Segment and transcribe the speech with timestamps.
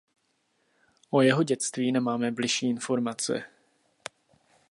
[1.11, 3.43] O jeho dětství nemáme bližší informace.